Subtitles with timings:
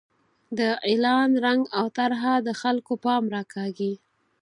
[0.57, 3.93] د اعلان رنګ او طرحه د خلکو پام راکاږي.